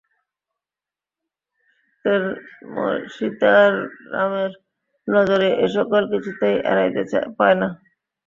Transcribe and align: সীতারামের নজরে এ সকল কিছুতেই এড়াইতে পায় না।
সীতারামের 3.13 4.51
নজরে 5.07 5.49
এ 5.57 5.67
সকল 5.75 6.01
কিছুতেই 6.13 6.55
এড়াইতে 6.71 7.01
পায় 7.37 7.57
না। 7.61 7.67